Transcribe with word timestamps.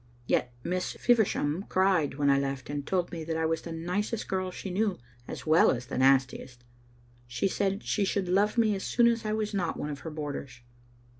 Yet 0.25 0.51
Miss 0.63 0.93
Feversham 0.93 1.65
cried 1.69 2.15
when 2.15 2.31
I 2.31 2.39
left, 2.39 2.71
and 2.71 2.83
told 2.87 3.11
me 3.11 3.23
that 3.23 3.37
I 3.37 3.45
was 3.45 3.61
the 3.61 3.71
nicest 3.71 4.27
girl 4.27 4.49
she 4.49 4.71
knew, 4.71 4.97
as 5.27 5.45
well 5.45 5.69
as 5.69 5.85
the 5.85 5.97
nastiest. 5.99 6.63
She 7.27 7.47
said 7.47 7.83
she 7.83 8.03
should 8.03 8.27
love 8.27 8.57
me 8.57 8.73
as 8.73 8.81
soon 8.83 9.05
as 9.05 9.25
I 9.25 9.33
was 9.33 9.53
not 9.53 9.77
one 9.77 9.91
of 9.91 9.99
her 9.99 10.09
boarders." 10.09 10.61